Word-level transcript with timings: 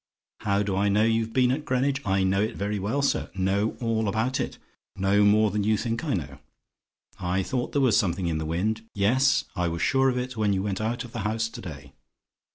"HOW 0.39 0.63
DO 0.63 0.75
I 0.75 0.89
KNOW 0.89 1.03
YOU'VE 1.03 1.31
BEEN 1.33 1.51
AT 1.51 1.63
GREENWICH? 1.65 2.03
"I 2.07 2.23
know 2.23 2.41
it 2.41 2.55
very 2.55 2.79
well, 2.79 3.03
sir: 3.03 3.29
know 3.35 3.77
all 3.79 4.07
about 4.07 4.39
it: 4.39 4.57
know 4.95 5.23
more 5.23 5.51
than 5.51 5.63
you 5.63 5.77
think 5.77 6.03
I 6.03 6.15
know. 6.15 6.39
I 7.19 7.43
thought 7.43 7.71
there 7.73 7.81
was 7.83 7.97
something 7.97 8.25
in 8.25 8.39
the 8.39 8.45
wind. 8.47 8.81
Yes, 8.95 9.45
I 9.55 9.67
was 9.67 9.83
sure 9.83 10.09
of 10.09 10.17
it, 10.17 10.35
when 10.35 10.53
you 10.53 10.63
went 10.63 10.81
out 10.81 11.03
of 11.03 11.11
the 11.11 11.19
house 11.19 11.49
to 11.49 11.61
day. 11.61 11.93